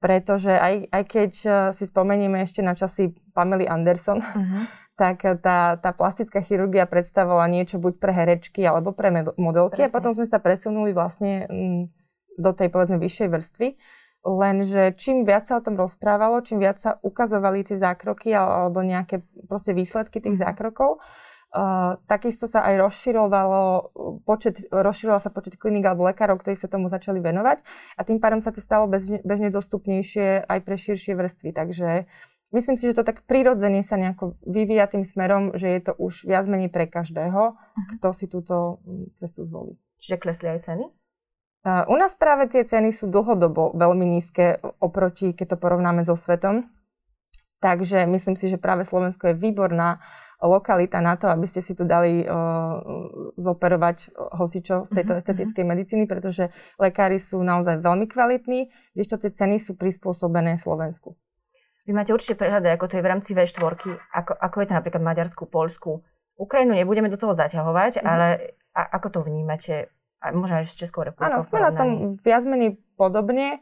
pretože 0.04 0.52
aj, 0.52 0.92
aj 0.92 1.02
keď 1.08 1.32
e, 1.32 1.48
si 1.72 1.88
spomenieme 1.88 2.44
ešte 2.44 2.60
na 2.60 2.76
časy 2.76 3.16
Pamely 3.32 3.64
Anderson, 3.64 4.20
uh-huh. 4.20 4.68
tak 5.00 5.24
tá, 5.40 5.80
tá 5.80 5.90
plastická 5.96 6.44
chirurgia 6.44 6.84
predstavovala 6.84 7.48
niečo 7.48 7.80
buď 7.80 7.96
pre 7.96 8.12
herečky 8.12 8.64
alebo 8.68 8.92
pre 8.92 9.12
modelky 9.40 9.84
Presne. 9.84 9.92
a 9.92 9.96
potom 9.96 10.12
sme 10.12 10.28
sa 10.28 10.40
presunuli 10.44 10.92
vlastne 10.92 11.48
mm, 11.48 11.82
do 12.36 12.50
tej 12.52 12.68
povedzme 12.68 13.00
vyššej 13.00 13.28
vrstvy. 13.32 13.68
Lenže 14.26 14.98
čím 14.98 15.22
viac 15.22 15.46
sa 15.46 15.62
o 15.62 15.64
tom 15.64 15.78
rozprávalo, 15.78 16.42
čím 16.42 16.58
viac 16.58 16.82
sa 16.82 16.98
ukazovali 16.98 17.62
tie 17.62 17.78
zákroky 17.78 18.34
alebo 18.34 18.82
nejaké 18.82 19.22
proste 19.46 19.70
výsledky 19.70 20.18
tých 20.18 20.34
uh-huh. 20.34 20.50
zákrokov, 20.50 20.98
Uh, 21.56 21.96
takisto 22.10 22.50
sa 22.50 22.66
aj 22.68 22.74
rozširovalo 22.84 23.88
počet, 24.28 24.66
rozširoval 24.68 25.22
sa 25.24 25.32
počet 25.32 25.56
kliník 25.56 25.86
alebo 25.88 26.04
lekárov, 26.04 26.42
ktorí 26.42 26.58
sa 26.58 26.68
tomu 26.68 26.90
začali 26.90 27.22
venovať 27.22 27.62
a 27.96 28.02
tým 28.02 28.18
pádom 28.20 28.44
sa 28.44 28.52
to 28.52 28.60
stalo 28.60 28.90
bežne, 28.90 29.22
bežne 29.24 29.48
dostupnejšie 29.48 30.42
aj 30.42 30.58
pre 30.66 30.76
širšie 30.76 31.16
vrstvy. 31.16 31.56
Takže 31.56 32.10
myslím 32.50 32.76
si, 32.76 32.90
že 32.90 32.98
to 32.98 33.06
tak 33.06 33.24
prirodzene 33.24 33.80
sa 33.86 33.96
nejako 33.96 34.36
vyvíja 34.44 34.90
tým 34.90 35.06
smerom, 35.06 35.56
že 35.56 35.70
je 35.70 35.80
to 35.86 35.92
už 35.96 36.28
viac 36.28 36.44
menej 36.50 36.68
pre 36.68 36.90
každého, 36.90 37.56
uh-huh. 37.56 37.88
kto 37.96 38.08
si 38.12 38.26
túto 38.28 38.82
mm, 38.84 39.16
cestu 39.22 39.48
zvolí. 39.48 39.80
Čiže 39.96 40.20
klesli 40.20 40.50
aj 40.50 40.60
ceny? 40.66 40.84
U 41.66 41.94
nás 41.98 42.14
práve 42.14 42.46
tie 42.46 42.62
ceny 42.62 42.94
sú 42.94 43.10
dlhodobo 43.10 43.74
veľmi 43.74 44.06
nízke 44.06 44.62
oproti, 44.78 45.34
keď 45.34 45.54
to 45.54 45.56
porovnáme 45.58 46.06
so 46.06 46.14
svetom. 46.14 46.70
Takže 47.58 48.06
myslím 48.06 48.38
si, 48.38 48.46
že 48.46 48.60
práve 48.60 48.86
Slovensko 48.86 49.34
je 49.34 49.40
výborná 49.40 49.98
lokalita 50.38 51.00
na 51.00 51.16
to, 51.16 51.32
aby 51.32 51.48
ste 51.48 51.64
si 51.64 51.72
tu 51.72 51.88
dali 51.88 52.22
uh, 52.22 52.78
zoperovať 53.40 54.12
hocičo 54.36 54.84
z 54.86 54.90
tejto 54.92 55.12
uh-huh, 55.16 55.20
estetickej 55.24 55.64
medicíny, 55.64 56.04
pretože 56.04 56.52
lekári 56.76 57.16
sú 57.16 57.40
naozaj 57.40 57.80
veľmi 57.80 58.04
kvalitní, 58.04 58.68
kdežto 58.92 59.16
tie 59.16 59.32
ceny 59.32 59.56
sú 59.56 59.74
prispôsobené 59.80 60.60
Slovensku. 60.60 61.16
Vy 61.88 61.96
máte 61.96 62.12
určite 62.12 62.36
prehľad, 62.36 62.68
ako 62.68 62.86
to 62.86 62.96
je 63.00 63.04
v 63.04 63.10
rámci 63.10 63.30
V4, 63.32 63.64
ako, 64.12 64.32
ako 64.36 64.56
je 64.60 64.66
to 64.68 64.74
napríklad 64.76 65.02
Maďarsku, 65.02 65.42
Polsku. 65.48 66.04
Ukrajinu 66.36 66.76
nebudeme 66.76 67.08
do 67.08 67.16
toho 67.16 67.32
zaťahovať, 67.32 67.98
uh-huh. 67.98 68.06
ale 68.06 68.60
a, 68.76 68.82
ako 69.00 69.08
to 69.08 69.20
vnímate? 69.24 69.95
Možno 70.34 70.62
aj 70.62 70.66
s 70.66 70.80
Českou 70.80 71.06
republikou. 71.06 71.38
Áno, 71.38 71.44
sme 71.44 71.62
na 71.62 71.70
tom 71.70 72.18
viac 72.18 72.42
menej 72.42 72.80
podobne. 72.98 73.60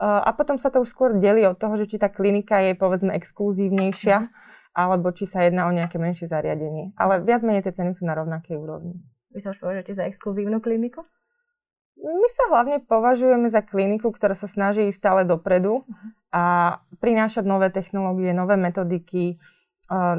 A 0.00 0.30
potom 0.36 0.60
sa 0.60 0.68
to 0.68 0.84
už 0.84 0.92
skôr 0.92 1.16
delí 1.16 1.44
od 1.48 1.56
toho, 1.56 1.76
že 1.80 1.88
či 1.88 1.96
tá 1.96 2.12
klinika 2.12 2.60
je 2.60 2.72
povedzme 2.76 3.12
exkluzívnejšia. 3.16 4.18
Uh-huh 4.22 4.44
alebo 4.76 5.08
či 5.08 5.24
sa 5.24 5.40
jedná 5.40 5.64
o 5.64 5.72
nejaké 5.72 5.96
menšie 5.96 6.28
zariadenie. 6.28 6.92
Ale 7.00 7.24
viac 7.24 7.40
menej 7.40 7.64
tie 7.64 7.72
ceny 7.72 7.96
sú 7.96 8.04
na 8.04 8.12
rovnakej 8.12 8.60
úrovni. 8.60 9.00
Vy 9.32 9.40
sa 9.40 9.56
už 9.56 9.64
považujete 9.64 9.96
za 9.96 10.04
exkluzívnu 10.04 10.60
kliniku? 10.60 11.00
My 11.96 12.28
sa 12.28 12.52
hlavne 12.52 12.84
považujeme 12.84 13.48
za 13.48 13.64
kliniku, 13.64 14.12
ktorá 14.12 14.36
sa 14.36 14.44
snaží 14.44 14.84
ísť 14.92 15.00
stále 15.00 15.20
dopredu 15.24 15.80
uh-huh. 15.80 16.08
a 16.28 16.44
prinášať 17.00 17.48
nové 17.48 17.72
technológie, 17.72 18.36
nové 18.36 18.60
metodiky, 18.60 19.40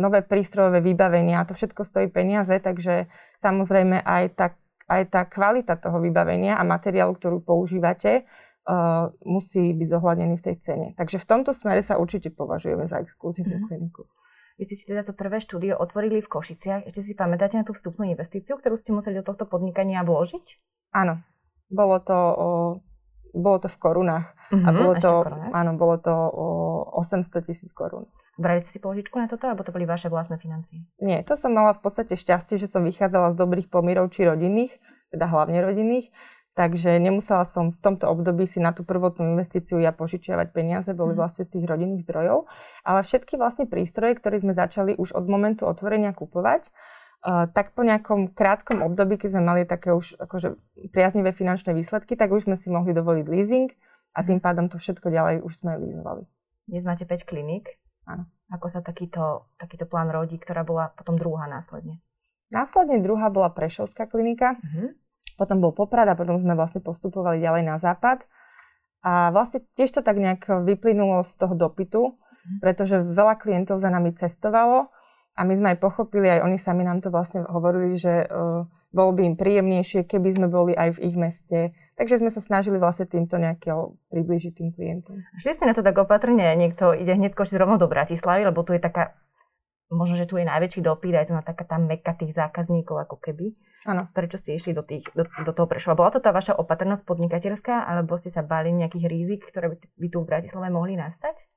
nové 0.02 0.26
prístrojové 0.26 0.82
vybavenia. 0.82 1.46
To 1.46 1.54
všetko 1.54 1.86
stojí 1.86 2.10
peniaze, 2.10 2.58
takže 2.58 3.14
samozrejme 3.38 4.02
aj 4.02 4.24
tá, 4.34 4.58
aj 4.88 5.02
tá 5.12 5.22
kvalita 5.28 5.76
toho 5.76 6.00
vybavenia 6.00 6.56
a 6.56 6.64
materiálu, 6.64 7.16
ktorú 7.20 7.44
používate, 7.44 8.24
uh, 8.68 9.12
musí 9.28 9.76
byť 9.76 9.88
zohľadený 9.88 10.40
v 10.40 10.46
tej 10.48 10.56
cene. 10.64 10.88
Takže 10.96 11.20
v 11.20 11.28
tomto 11.28 11.52
smere 11.52 11.84
sa 11.84 12.00
určite 12.00 12.32
považujeme 12.32 12.88
za 12.88 13.04
exkluzívnu 13.04 13.64
uh-huh. 13.64 13.68
kliniku. 13.68 14.08
Vy 14.58 14.66
ste 14.66 14.76
si 14.76 14.90
teda 14.90 15.06
to 15.06 15.14
prvé 15.14 15.38
štúdio 15.38 15.78
otvorili 15.78 16.18
v 16.18 16.32
Košiciach. 16.34 16.90
Ešte 16.90 17.06
si 17.06 17.14
pamätáte 17.14 17.62
na 17.62 17.66
tú 17.68 17.78
vstupnú 17.78 18.10
investíciu, 18.10 18.58
ktorú 18.58 18.74
ste 18.74 18.90
museli 18.90 19.22
do 19.22 19.28
tohto 19.28 19.46
podnikania 19.46 20.02
vložiť? 20.02 20.58
Áno. 20.98 21.22
Bolo 21.70 22.02
to, 22.02 22.18
o, 22.18 22.48
bolo 23.34 23.64
to 23.64 23.68
v 23.72 23.78
korunách. 23.80 24.28
Uh-huh, 24.48 24.64
a 24.64 24.70
mhm, 24.72 24.78
bolo 24.80 24.94
to, 24.96 25.12
áno, 25.52 25.72
bolo 25.76 25.96
to 26.00 26.14
o 26.14 26.48
800 27.04 27.44
tisíc 27.44 27.72
korún. 27.76 28.08
Brali 28.40 28.64
ste 28.64 28.78
si 28.78 28.80
položičku 28.80 29.18
na 29.20 29.28
toto, 29.28 29.50
alebo 29.50 29.66
to 29.66 29.76
boli 29.76 29.84
vaše 29.84 30.08
vlastné 30.08 30.40
financie? 30.40 30.86
Nie, 31.02 31.26
to 31.26 31.36
som 31.36 31.52
mala 31.52 31.76
v 31.76 31.84
podstate 31.84 32.16
šťastie, 32.16 32.56
že 32.62 32.72
som 32.72 32.86
vychádzala 32.86 33.34
z 33.34 33.40
dobrých 33.40 33.68
pomírov 33.68 34.14
či 34.14 34.24
rodinných, 34.24 34.72
teda 35.12 35.26
hlavne 35.28 35.60
rodinných 35.60 36.14
Takže 36.58 36.98
nemusela 36.98 37.46
som 37.46 37.70
v 37.70 37.78
tomto 37.78 38.10
období 38.10 38.50
si 38.50 38.58
na 38.58 38.74
tú 38.74 38.82
prvotnú 38.82 39.38
investíciu 39.38 39.78
ja 39.78 39.94
požičiavať 39.94 40.58
peniaze, 40.58 40.90
boli 40.90 41.14
mhm. 41.14 41.20
vlastne 41.22 41.46
z 41.46 41.54
tých 41.54 41.66
rodinných 41.70 42.02
zdrojov. 42.10 42.50
Ale 42.82 43.06
všetky 43.06 43.38
vlastne 43.38 43.70
prístroje, 43.70 44.18
ktoré 44.18 44.42
sme 44.42 44.58
začali 44.58 44.98
už 44.98 45.14
od 45.14 45.30
momentu 45.30 45.70
otvorenia 45.70 46.18
kupovať, 46.18 46.74
tak 47.26 47.74
po 47.74 47.82
nejakom 47.82 48.32
krátkom 48.32 48.86
období, 48.86 49.18
keď 49.18 49.38
sme 49.38 49.44
mali 49.44 49.62
také 49.66 49.92
už 49.92 50.16
akože 50.22 50.56
priaznivé 50.94 51.34
finančné 51.34 51.74
výsledky, 51.74 52.14
tak 52.14 52.32
už 52.32 52.48
sme 52.48 52.56
si 52.62 52.70
mohli 52.70 52.94
dovoliť 52.94 53.26
leasing 53.26 53.70
a 54.14 54.24
tým 54.24 54.40
pádom 54.40 54.70
to 54.70 54.78
všetko 54.78 55.10
ďalej 55.10 55.42
už 55.44 55.54
sme 55.60 55.76
leasovali. 55.82 56.24
Dnes 56.68 56.84
máte 56.86 57.04
5 57.04 57.28
kliník. 57.28 57.68
Áno. 58.08 58.28
Ako 58.48 58.72
sa 58.72 58.80
takýto, 58.80 59.52
takýto 59.60 59.84
plán 59.84 60.08
rodí, 60.08 60.40
ktorá 60.40 60.64
bola 60.64 60.96
potom 60.96 61.20
druhá 61.20 61.52
následne? 61.52 62.00
Následne 62.48 63.04
druhá 63.04 63.28
bola 63.28 63.52
Prešovská 63.52 64.08
klinika. 64.08 64.56
Uh-huh 64.56 64.96
potom 65.38 65.62
bol 65.62 65.72
Poprad 65.72 66.10
a 66.10 66.18
potom 66.18 66.42
sme 66.42 66.58
vlastne 66.58 66.82
postupovali 66.82 67.38
ďalej 67.38 67.64
na 67.64 67.78
západ. 67.78 68.26
A 69.06 69.30
vlastne 69.30 69.62
tiež 69.78 69.94
to 69.94 70.02
tak 70.02 70.18
nejak 70.18 70.50
vyplynulo 70.66 71.22
z 71.22 71.32
toho 71.38 71.54
dopytu, 71.54 72.18
mhm. 72.18 72.58
pretože 72.60 72.98
veľa 73.06 73.38
klientov 73.38 73.80
za 73.80 73.94
nami 73.94 74.18
cestovalo 74.18 74.90
a 75.38 75.46
my 75.46 75.54
sme 75.54 75.68
aj 75.74 75.80
pochopili, 75.80 76.34
aj 76.34 76.42
oni 76.42 76.58
sami 76.58 76.82
nám 76.82 77.06
to 77.06 77.14
vlastne 77.14 77.46
hovorili, 77.46 77.94
že 78.02 78.26
uh, 78.26 78.66
bolo 78.90 79.12
by 79.14 79.22
im 79.30 79.36
príjemnejšie, 79.38 80.10
keby 80.10 80.34
sme 80.34 80.48
boli 80.50 80.74
aj 80.74 80.98
v 80.98 81.14
ich 81.14 81.16
meste. 81.16 81.60
Takže 81.98 82.22
sme 82.22 82.34
sa 82.34 82.42
snažili 82.42 82.82
vlastne 82.82 83.06
týmto 83.06 83.38
nejakého 83.38 83.98
priblížiť 84.10 84.54
tým 84.58 84.70
klientom. 84.74 85.22
Šli 85.38 85.54
ste 85.54 85.70
na 85.70 85.78
to 85.78 85.86
tak 85.86 85.98
opatrne, 85.98 86.58
niekto 86.58 86.94
ide 86.98 87.14
hneď 87.14 87.38
skočiť 87.38 87.58
rovno 87.62 87.78
do 87.78 87.86
Bratislavy, 87.90 88.50
lebo 88.50 88.66
tu 88.66 88.74
je 88.74 88.82
taká, 88.82 89.18
možno, 89.94 90.18
že 90.18 90.26
tu 90.26 90.42
je 90.42 90.46
najväčší 90.46 90.82
dopyt, 90.82 91.14
aj 91.14 91.28
tu 91.30 91.34
na 91.38 91.46
taká 91.46 91.66
tá 91.66 91.78
meka 91.78 92.18
tých 92.18 92.34
zákazníkov 92.34 93.06
ako 93.06 93.18
keby. 93.22 93.54
Áno. 93.88 94.10
Prečo 94.12 94.42
ste 94.42 94.58
išli 94.58 94.76
do, 94.76 94.84
tých, 94.84 95.10
do, 95.14 95.26
do 95.26 95.52
toho 95.54 95.66
Prešova? 95.70 95.98
Bola 95.98 96.12
to 96.14 96.22
tá 96.22 96.34
vaša 96.34 96.58
opatrnosť 96.58 97.08
podnikateľská, 97.08 97.88
alebo 97.88 98.18
ste 98.18 98.34
sa 98.34 98.44
báli 98.44 98.74
nejakých 98.74 99.06
rizik, 99.06 99.42
ktoré 99.48 99.74
by, 99.74 99.78
by 99.80 100.08
tu 100.12 100.18
v 100.22 100.30
Bratislave 100.30 100.68
mohli 100.70 101.00
nastať? 101.00 101.48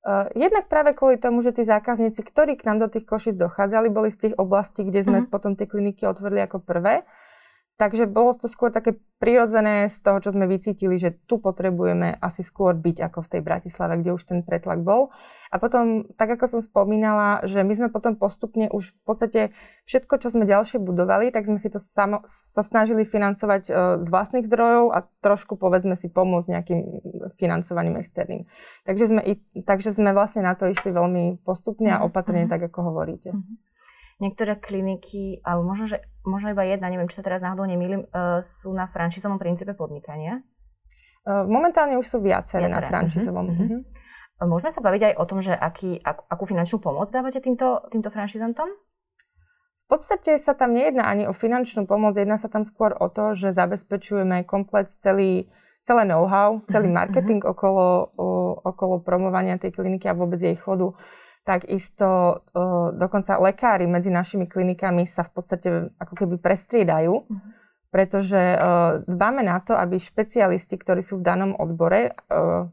Uh, 0.00 0.32
jednak 0.32 0.64
práve 0.72 0.96
kvôli 0.96 1.20
tomu, 1.20 1.44
že 1.44 1.52
tí 1.52 1.60
zákazníci, 1.60 2.24
ktorí 2.24 2.56
k 2.56 2.64
nám 2.64 2.80
do 2.80 2.88
tých 2.88 3.04
košic 3.04 3.36
dochádzali, 3.36 3.92
boli 3.92 4.08
z 4.08 4.28
tých 4.28 4.34
oblastí, 4.40 4.80
kde 4.88 5.04
sme 5.04 5.18
uh-huh. 5.24 5.32
potom 5.32 5.52
tie 5.52 5.68
kliniky 5.68 6.08
otvorili 6.08 6.40
ako 6.40 6.64
prvé. 6.64 7.04
Takže 7.80 8.04
bolo 8.04 8.36
to 8.36 8.44
skôr 8.44 8.68
také 8.68 9.00
prirodzené 9.16 9.88
z 9.88 10.04
toho, 10.04 10.20
čo 10.20 10.36
sme 10.36 10.44
vycítili, 10.44 11.00
že 11.00 11.16
tu 11.24 11.40
potrebujeme 11.40 12.12
asi 12.20 12.44
skôr 12.44 12.76
byť 12.76 13.08
ako 13.08 13.24
v 13.24 13.30
tej 13.32 13.40
Bratislave, 13.40 13.96
kde 14.04 14.20
už 14.20 14.28
ten 14.28 14.44
pretlak 14.44 14.84
bol. 14.84 15.08
A 15.48 15.56
potom, 15.56 16.04
tak 16.20 16.28
ako 16.28 16.44
som 16.44 16.60
spomínala, 16.60 17.40
že 17.48 17.64
my 17.64 17.72
sme 17.72 17.88
potom 17.88 18.20
postupne 18.20 18.68
už 18.68 18.92
v 18.92 19.02
podstate 19.02 19.40
všetko, 19.88 20.20
čo 20.20 20.28
sme 20.28 20.44
ďalšie 20.44 20.76
budovali, 20.76 21.32
tak 21.32 21.48
sme 21.48 21.56
si 21.56 21.72
to 21.72 21.80
samo, 21.80 22.20
sa 22.52 22.60
snažili 22.60 23.08
financovať 23.08 23.62
uh, 23.66 23.74
z 24.04 24.06
vlastných 24.12 24.44
zdrojov 24.44 24.92
a 24.92 25.08
trošku 25.24 25.56
povedzme 25.56 25.96
si 25.96 26.12
pomôcť 26.12 26.52
nejakým 26.52 26.80
financovaním 27.40 27.96
externým. 27.96 28.44
Takže 28.84 29.08
sme, 29.08 29.20
i, 29.24 29.32
takže 29.64 29.96
sme 29.96 30.12
vlastne 30.12 30.44
na 30.44 30.52
to 30.52 30.68
išli 30.68 30.92
veľmi 30.92 31.40
postupne 31.48 31.96
a 31.96 32.04
mhm, 32.04 32.06
opatrne, 32.12 32.44
uh-huh. 32.44 32.52
tak 32.52 32.68
ako 32.68 32.92
hovoríte. 32.92 33.32
Uh-huh 33.32 33.69
niektoré 34.20 34.60
kliniky, 34.60 35.40
alebo 35.42 35.64
možno, 35.64 35.88
že, 35.88 36.04
možno 36.28 36.52
iba 36.52 36.62
jedna, 36.68 36.92
neviem, 36.92 37.08
či 37.08 37.18
sa 37.18 37.26
teraz 37.26 37.40
náhodou 37.40 37.64
nemýlim, 37.64 38.06
uh, 38.12 38.44
sú 38.44 38.70
na 38.70 38.86
franšizovom 38.86 39.40
princípe 39.40 39.72
podnikania? 39.72 40.44
Uh, 41.24 41.48
momentálne 41.48 41.96
už 41.96 42.06
sú 42.06 42.20
viaceré, 42.20 42.68
viaceré. 42.68 42.84
na 42.84 42.90
franšizovom. 42.92 43.46
Uh-huh. 43.48 43.64
Uh-huh. 43.80 44.48
Môžeme 44.48 44.72
sa 44.72 44.80
baviť 44.80 45.12
aj 45.12 45.14
o 45.20 45.24
tom, 45.28 45.44
že 45.44 45.52
aký, 45.52 46.00
ak, 46.00 46.28
akú 46.32 46.48
finančnú 46.48 46.80
pomoc 46.80 47.12
dávate 47.12 47.44
týmto, 47.44 47.84
týmto 47.92 48.08
franšizantom? 48.08 48.68
V 49.84 49.98
podstate 49.98 50.38
sa 50.38 50.54
tam 50.54 50.72
nejedná 50.72 51.04
ani 51.04 51.26
o 51.26 51.34
finančnú 51.34 51.84
pomoc, 51.84 52.14
jedná 52.14 52.38
sa 52.38 52.46
tam 52.46 52.62
skôr 52.64 52.94
o 52.94 53.10
to, 53.10 53.34
že 53.34 53.52
zabezpečujeme 53.52 54.46
komplet 54.46 54.88
celý, 55.02 55.50
celé 55.82 56.08
know-how, 56.08 56.62
celý 56.72 56.88
marketing 56.88 57.42
uh-huh. 57.42 57.52
okolo, 57.52 57.86
o, 58.16 58.28
okolo 58.64 59.02
promovania 59.02 59.60
tej 59.60 59.76
kliniky 59.76 60.08
a 60.08 60.16
vôbec 60.16 60.40
jej 60.40 60.56
chodu. 60.56 60.94
Takisto 61.40 62.08
uh, 62.52 62.92
dokonca 62.92 63.40
lekári 63.40 63.88
medzi 63.88 64.12
našimi 64.12 64.44
klinikami 64.44 65.08
sa 65.08 65.24
v 65.24 65.30
podstate 65.32 65.68
ako 65.96 66.14
keby 66.14 66.36
prestriedajú, 66.36 67.24
uh-huh. 67.24 67.40
pretože 67.88 68.36
uh, 68.36 69.00
dbáme 69.08 69.42
na 69.42 69.58
to, 69.64 69.72
aby 69.72 69.96
špecialisti, 69.96 70.76
ktorí 70.76 71.00
sú 71.00 71.18
v 71.18 71.26
danom 71.26 71.56
odbore, 71.56 72.12
uh, 72.28 72.68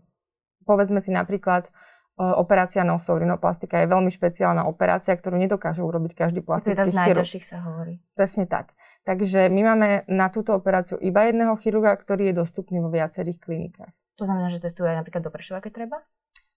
povedzme 0.68 1.00
si 1.00 1.16
napríklad 1.16 1.72
operácia 2.18 2.82
nosov, 2.82 3.22
rinoplastika 3.22 3.78
je 3.78 3.94
veľmi 3.94 4.10
špeciálna 4.10 4.66
operácia, 4.66 5.14
ktorú 5.14 5.38
nedokáže 5.38 5.86
urobiť 5.86 6.18
každý 6.18 6.42
plastický 6.42 6.90
chirurg. 6.90 6.98
To 6.98 6.98
je 6.98 7.04
najťažších 7.14 7.46
sa 7.46 7.62
hovorí. 7.62 8.02
Presne 8.18 8.50
tak. 8.50 8.74
Takže 9.06 9.54
my 9.54 9.62
máme 9.62 9.88
na 10.10 10.34
túto 10.34 10.58
operáciu 10.58 10.98
iba 10.98 11.30
jedného 11.30 11.54
chirurga, 11.62 11.94
ktorý 11.94 12.34
je 12.34 12.42
dostupný 12.42 12.82
vo 12.82 12.90
viacerých 12.90 13.38
klinikách. 13.38 13.94
To 14.18 14.26
znamená, 14.26 14.50
že 14.50 14.58
testuje 14.58 14.90
aj 14.90 15.06
napríklad 15.06 15.30
do 15.30 15.32
Prešova, 15.32 15.62
keď 15.62 15.72
treba? 15.78 15.98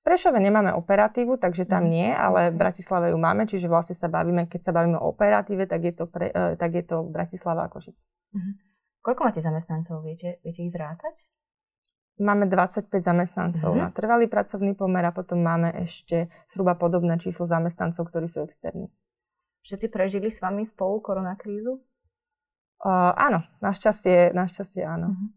Prešove 0.01 0.41
nemáme 0.41 0.73
operatívu, 0.73 1.37
takže 1.37 1.69
tam 1.69 1.85
mhm. 1.85 1.91
nie, 1.93 2.09
ale 2.09 2.49
v 2.49 2.57
Bratislave 2.57 3.13
ju 3.13 3.19
máme, 3.21 3.45
čiže 3.45 3.69
vlastne 3.69 3.93
sa 3.93 4.09
bavíme, 4.09 4.49
keď 4.49 4.61
sa 4.65 4.73
bavíme 4.73 4.97
o 4.97 5.13
operatíve, 5.13 5.69
tak 5.69 5.85
je 5.85 5.93
to, 5.93 6.09
pre, 6.09 6.33
uh, 6.33 6.57
tak 6.57 6.73
je 6.73 6.85
to 6.89 7.05
Bratislava 7.05 7.69
a 7.69 7.73
Košice. 7.73 8.01
Uh-huh. 8.33 8.53
Koľko 9.05 9.21
máte 9.29 9.45
zamestnancov, 9.45 10.01
viete, 10.01 10.41
viete 10.41 10.65
ich 10.65 10.73
zrátať? 10.73 11.29
Máme 12.21 12.49
25 12.49 12.89
zamestnancov 13.01 13.77
uh-huh. 13.77 13.81
na 13.81 13.89
trvalý 13.93 14.25
pracovný 14.29 14.73
pomer 14.73 15.05
a 15.05 15.13
potom 15.13 15.41
máme 15.41 15.73
ešte 15.85 16.33
zhruba 16.53 16.81
podobné 16.81 17.21
číslo 17.21 17.45
zamestnancov, 17.45 18.09
ktorí 18.09 18.29
sú 18.29 18.45
externí. 18.45 18.89
Všetci 19.69 19.93
prežili 19.93 20.33
s 20.33 20.41
vami 20.41 20.65
spolu 20.65 21.05
koronakrízu? 21.05 21.77
Uh, 22.81 23.13
áno, 23.21 23.45
našťastie, 23.61 24.33
našťastie 24.33 24.81
áno. 24.81 25.13
Uh-huh. 25.13 25.29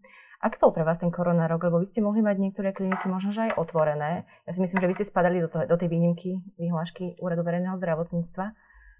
Aký 0.43 0.59
bol 0.59 0.75
pre 0.75 0.83
vás 0.83 0.99
ten 0.99 1.07
korona 1.07 1.47
rok? 1.47 1.63
Lebo 1.63 1.79
vy 1.79 1.87
ste 1.87 2.03
mohli 2.03 2.19
mať 2.19 2.35
niektoré 2.35 2.75
kliniky 2.75 3.07
možno, 3.07 3.31
že 3.31 3.47
aj 3.47 3.55
otvorené. 3.55 4.27
Ja 4.43 4.51
si 4.51 4.59
myslím, 4.59 4.83
že 4.83 4.89
vy 4.91 4.95
ste 4.99 5.07
spadali 5.07 5.39
do, 5.39 5.47
toho, 5.47 5.63
do 5.63 5.79
tej 5.79 5.87
výnimky 5.87 6.43
vyhlášky 6.59 7.15
Úradu 7.23 7.47
verejného 7.47 7.79
zdravotníctva. 7.79 8.51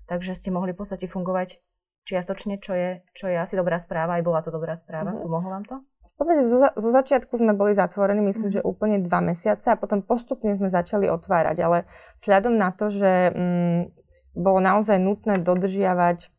Takže 0.08 0.40
ste 0.40 0.56
mohli 0.56 0.72
v 0.72 0.80
podstate 0.80 1.04
fungovať 1.12 1.60
čiastočne, 2.08 2.64
čo 2.64 2.72
je, 2.80 3.04
čo 3.12 3.28
je 3.28 3.36
asi 3.36 3.60
dobrá 3.60 3.76
správa. 3.76 4.16
Aj 4.16 4.24
bola 4.24 4.40
to 4.40 4.56
dobrá 4.56 4.72
správa. 4.80 5.12
Mm-hmm. 5.12 5.24
Pomohlo 5.28 5.50
vám 5.52 5.66
to? 5.68 5.76
V 5.84 6.16
podstate 6.16 6.42
zo, 6.48 6.58
zo 6.80 6.90
začiatku 6.96 7.34
sme 7.36 7.52
boli 7.52 7.76
zatvorení, 7.76 8.24
myslím, 8.24 8.48
mm-hmm. 8.48 8.64
že 8.64 8.70
úplne 8.70 9.04
dva 9.04 9.20
mesiace 9.20 9.68
a 9.68 9.76
potom 9.76 10.00
postupne 10.00 10.56
sme 10.56 10.72
začali 10.72 11.12
otvárať. 11.12 11.60
Ale 11.60 11.84
vzhľadom 12.24 12.56
na 12.56 12.72
to, 12.72 12.88
že 12.88 13.36
mm, 13.36 13.82
bolo 14.40 14.64
naozaj 14.64 14.96
nutné 14.96 15.44
dodržiavať 15.44 16.32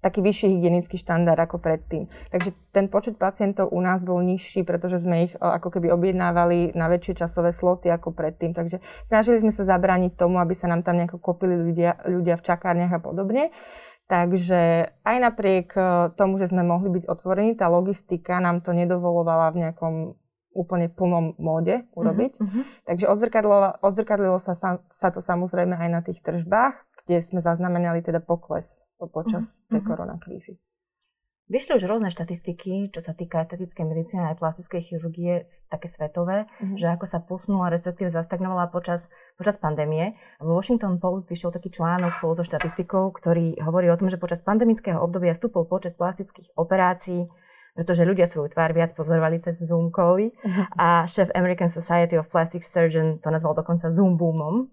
taký 0.00 0.24
vyšší 0.24 0.56
hygienický 0.56 0.96
štandard 0.96 1.36
ako 1.36 1.60
predtým. 1.60 2.08
Takže 2.32 2.56
ten 2.72 2.88
počet 2.88 3.20
pacientov 3.20 3.68
u 3.68 3.80
nás 3.84 4.00
bol 4.00 4.20
nižší, 4.24 4.64
pretože 4.64 5.04
sme 5.04 5.28
ich 5.28 5.32
ako 5.36 5.68
keby 5.68 5.92
objednávali 5.92 6.72
na 6.72 6.88
väčšie 6.88 7.20
časové 7.20 7.52
sloty 7.52 7.92
ako 7.92 8.16
predtým. 8.16 8.56
Takže 8.56 8.80
snažili 9.12 9.44
sme 9.44 9.52
sa 9.52 9.68
zabrániť 9.68 10.16
tomu, 10.16 10.40
aby 10.40 10.56
sa 10.56 10.66
nám 10.72 10.82
tam 10.82 10.96
nejako 10.96 11.20
kopili 11.20 11.54
ľudia, 11.54 12.00
ľudia 12.08 12.40
v 12.40 12.44
čakárniach 12.48 12.96
a 12.96 13.00
podobne. 13.00 13.52
Takže 14.10 14.90
aj 15.06 15.16
napriek 15.22 15.70
e, 15.78 15.80
tomu, 16.18 16.42
že 16.42 16.50
sme 16.50 16.66
mohli 16.66 16.90
byť 16.98 17.04
otvorení, 17.06 17.54
tá 17.54 17.70
logistika 17.70 18.42
nám 18.42 18.58
to 18.58 18.74
nedovolovala 18.74 19.54
v 19.54 19.62
nejakom 19.62 19.94
úplne 20.50 20.90
plnom 20.90 21.38
móde 21.38 21.86
urobiť. 21.94 22.42
Uh-huh. 22.42 22.66
Takže 22.90 23.06
odzrkadlilo, 23.06 23.78
odzrkadlilo 23.86 24.42
sa, 24.42 24.58
sa 24.90 25.08
to 25.14 25.22
samozrejme 25.22 25.78
aj 25.78 25.88
na 25.94 26.00
tých 26.02 26.18
tržbách, 26.26 26.74
kde 27.06 27.22
sme 27.22 27.38
zaznamenali 27.38 28.02
teda 28.02 28.18
pokles 28.18 28.66
počas 29.08 29.44
uh-huh. 29.46 29.78
tej 29.78 29.80
mhm. 29.80 29.88
koronakrízy. 29.88 30.52
Vyšli 31.50 31.82
už 31.82 31.90
rôzne 31.90 32.14
štatistiky, 32.14 32.94
čo 32.94 33.02
sa 33.02 33.10
týka 33.10 33.42
estetickej 33.42 33.82
medicíny 33.82 34.22
a 34.22 34.30
aj 34.30 34.38
plastickej 34.38 34.86
chirurgie, 34.86 35.42
také 35.66 35.90
svetové, 35.90 36.46
uh-huh. 36.46 36.78
že 36.78 36.86
ako 36.94 37.10
sa 37.10 37.18
posunula, 37.18 37.74
respektíve 37.74 38.06
zastagnovala 38.06 38.70
počas, 38.70 39.10
počas 39.34 39.58
pandémie. 39.58 40.14
Vo 40.38 40.54
Washington 40.54 41.02
Post 41.02 41.26
vyšiel 41.26 41.50
taký 41.50 41.74
článok 41.74 42.14
spolu 42.14 42.38
so 42.38 42.46
štatistikou, 42.46 43.10
ktorý 43.10 43.58
hovorí 43.66 43.90
o 43.90 43.98
tom, 43.98 44.06
že 44.06 44.14
počas 44.14 44.38
pandemického 44.46 45.02
obdobia 45.02 45.34
stúpol 45.34 45.66
počet 45.66 45.98
plastických 45.98 46.54
operácií, 46.54 47.26
pretože 47.74 48.06
ľudia 48.06 48.30
svoju 48.30 48.54
tvár 48.54 48.70
viac 48.70 48.94
pozorovali 48.94 49.42
cez 49.42 49.58
Zoom 49.58 49.90
cally 49.90 50.30
uh-huh. 50.30 50.70
a 50.78 51.02
šéf 51.10 51.34
American 51.34 51.66
Society 51.66 52.14
of 52.14 52.30
Plastic 52.30 52.62
Surgeon 52.62 53.18
to 53.18 53.26
nazval 53.26 53.58
dokonca 53.58 53.90
Zoom 53.90 54.14
boomom. 54.14 54.70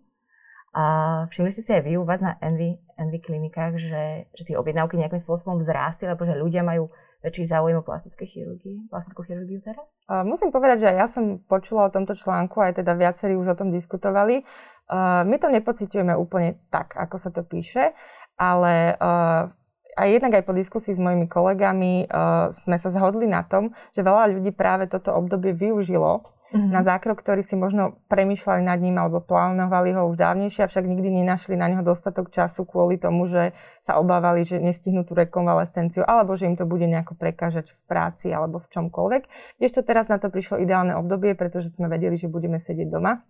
A 0.76 0.84
všimli 1.32 1.52
ste 1.54 1.64
si 1.64 1.72
aj 1.74 1.84
vy 1.88 1.98
u 1.98 2.04
vás 2.04 2.20
na 2.20 2.36
Envy, 2.44 2.78
Envy 3.00 3.20
klinikách, 3.24 3.80
že, 3.80 4.28
že 4.36 4.44
tie 4.44 4.60
objednávky 4.60 5.00
nejakým 5.00 5.22
spôsobom 5.22 5.58
vzrástli, 5.58 6.06
alebo 6.06 6.28
že 6.28 6.38
ľudia 6.38 6.62
majú 6.62 6.92
väčší 7.26 7.50
záujem 7.50 7.82
o 7.82 7.86
plastické 7.86 8.30
chirurgii, 8.30 8.92
plastickú 8.94 9.26
chirurgiu 9.26 9.58
teraz? 9.64 9.98
Uh, 10.06 10.22
musím 10.22 10.54
povedať, 10.54 10.86
že 10.86 10.90
ja 10.94 11.10
som 11.10 11.42
počula 11.50 11.90
o 11.90 11.94
tomto 11.94 12.14
článku, 12.14 12.62
aj 12.62 12.84
teda 12.84 12.94
viacerí 12.94 13.34
už 13.34 13.58
o 13.58 13.58
tom 13.58 13.74
diskutovali. 13.74 14.46
Uh, 14.88 15.26
my 15.26 15.36
to 15.42 15.50
nepociťujeme 15.50 16.14
úplne 16.14 16.62
tak, 16.70 16.94
ako 16.94 17.16
sa 17.18 17.34
to 17.34 17.42
píše, 17.42 17.98
ale 18.38 18.94
uh, 19.02 19.50
aj 19.98 20.08
jednak 20.14 20.38
aj 20.38 20.44
po 20.46 20.54
diskusii 20.54 20.94
s 20.94 21.02
mojimi 21.02 21.26
kolegami 21.26 22.06
uh, 22.06 22.54
sme 22.54 22.78
sa 22.78 22.94
zhodli 22.94 23.26
na 23.26 23.42
tom, 23.42 23.74
že 23.98 24.06
veľa 24.06 24.38
ľudí 24.38 24.54
práve 24.54 24.86
toto 24.86 25.10
obdobie 25.10 25.58
využilo 25.58 26.37
mm-hmm. 26.52 26.72
na 26.72 26.82
zákrok, 26.84 27.20
ktorý 27.20 27.44
si 27.44 27.56
možno 27.60 28.00
premyšľali 28.08 28.62
nad 28.64 28.80
ním 28.80 28.96
alebo 29.00 29.20
plánovali 29.20 29.96
ho 29.96 30.08
už 30.08 30.16
dávnejšie, 30.20 30.68
avšak 30.68 30.88
nikdy 30.88 31.24
nenašli 31.24 31.60
na 31.60 31.68
neho 31.72 31.84
dostatok 31.84 32.32
času 32.32 32.64
kvôli 32.64 32.96
tomu, 33.00 33.28
že 33.28 33.52
sa 33.84 34.00
obávali, 34.00 34.48
že 34.48 34.62
nestihnú 34.62 35.04
tú 35.04 35.16
rekonvalescenciu 35.16 36.04
alebo 36.08 36.36
že 36.40 36.48
im 36.48 36.56
to 36.56 36.68
bude 36.68 36.88
nejako 36.88 37.16
prekážať 37.20 37.72
v 37.72 37.82
práci 37.88 38.28
alebo 38.32 38.60
v 38.64 38.68
čomkoľvek. 38.72 39.24
Kdežto 39.60 39.84
teraz 39.84 40.08
na 40.08 40.20
to 40.20 40.32
prišlo 40.32 40.60
ideálne 40.62 40.96
obdobie, 40.96 41.36
pretože 41.36 41.74
sme 41.76 41.92
vedeli, 41.92 42.16
že 42.16 42.32
budeme 42.32 42.60
sedieť 42.60 42.88
doma. 42.92 43.24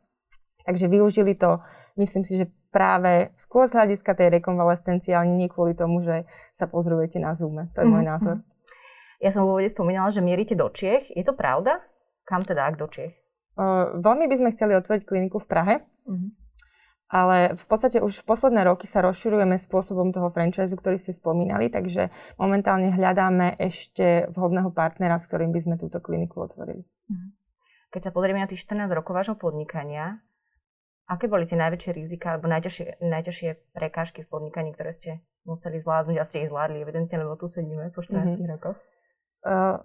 Takže 0.68 0.92
využili 0.92 1.34
to, 1.40 1.64
myslím 1.96 2.28
si, 2.28 2.44
že 2.44 2.52
práve 2.76 3.32
skôr 3.40 3.72
z 3.72 3.80
hľadiska 3.80 4.14
tej 4.14 4.38
rekonvalescencie, 4.38 5.16
ale 5.16 5.32
nie 5.32 5.48
kvôli 5.48 5.74
tomu, 5.74 6.04
že 6.04 6.28
sa 6.60 6.68
pozrujete 6.68 7.18
na 7.18 7.34
Zoom. 7.34 7.72
To 7.72 7.78
je 7.82 7.88
môj 7.88 8.04
mhm, 8.04 8.12
názor. 8.12 8.36
Mhm. 8.38 8.46
Ja 9.18 9.34
som 9.34 9.50
vo 9.50 9.58
úvode 9.58 9.74
spomínala, 9.74 10.14
že 10.14 10.22
mierite 10.22 10.54
do 10.54 10.70
Čiech. 10.70 11.10
Je 11.10 11.26
to 11.26 11.34
pravda? 11.34 11.82
Kam 12.28 12.44
teda, 12.44 12.68
ak 12.68 12.76
do 12.76 12.92
Čiech? 12.92 13.16
Uh, 13.56 13.96
veľmi 14.04 14.28
by 14.28 14.36
sme 14.38 14.54
chceli 14.54 14.76
otvoriť 14.76 15.08
kliniku 15.08 15.40
v 15.42 15.48
Prahe, 15.50 15.76
uh-huh. 15.82 16.30
ale 17.10 17.56
v 17.56 17.66
podstate 17.66 18.04
už 18.04 18.22
posledné 18.28 18.68
roky 18.68 18.86
sa 18.86 19.02
rozširujeme 19.02 19.58
spôsobom 19.64 20.12
toho 20.12 20.30
franchise, 20.30 20.76
ktorý 20.76 21.00
ste 21.00 21.16
spomínali, 21.16 21.72
takže 21.72 22.14
momentálne 22.38 22.94
hľadáme 22.94 23.58
ešte 23.58 24.30
vhodného 24.36 24.70
partnera, 24.76 25.18
s 25.18 25.26
ktorým 25.26 25.56
by 25.56 25.60
sme 25.64 25.76
túto 25.80 26.04
kliniku 26.04 26.46
otvorili. 26.46 26.86
Uh-huh. 26.86 27.32
Keď 27.96 28.12
sa 28.12 28.12
pozrieme 28.12 28.44
na 28.44 28.52
tých 28.52 28.62
14 28.62 28.92
rokov 28.92 29.16
vášho 29.16 29.40
podnikania, 29.40 30.22
aké 31.08 31.32
boli 31.32 31.48
tie 31.48 31.56
najväčšie 31.56 31.92
rizika 31.96 32.36
alebo 32.36 32.52
najťažšie, 32.52 33.00
najťažšie 33.00 33.50
prekážky 33.72 34.28
v 34.28 34.30
podnikaní, 34.30 34.76
ktoré 34.76 34.92
ste 34.92 35.24
museli 35.48 35.80
zvládnuť 35.80 36.18
a 36.20 36.28
ste 36.28 36.44
ich 36.44 36.52
zvládli, 36.52 36.84
evidentne, 36.84 37.24
lebo 37.24 37.40
tu 37.40 37.48
sedíme 37.48 37.90
po 37.96 38.04
14 38.04 38.36
mm-hmm. 38.36 38.52
rokoch? 38.60 38.78
Uh, 39.48 39.80